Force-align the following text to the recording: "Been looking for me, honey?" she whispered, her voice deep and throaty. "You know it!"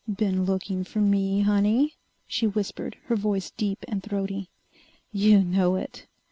"Been 0.11 0.45
looking 0.45 0.83
for 0.83 0.99
me, 0.99 1.41
honey?" 1.41 1.95
she 2.25 2.47
whispered, 2.47 2.97
her 3.05 3.15
voice 3.15 3.51
deep 3.51 3.85
and 3.87 4.01
throaty. 4.01 4.49
"You 5.11 5.43
know 5.43 5.75
it!" 5.75 6.07